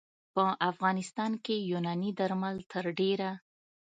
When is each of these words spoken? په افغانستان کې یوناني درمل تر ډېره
په 0.33 0.45
افغانستان 0.71 1.31
کې 1.45 1.55
یوناني 1.71 2.11
درمل 2.19 2.55
تر 2.71 2.85
ډېره 2.99 3.29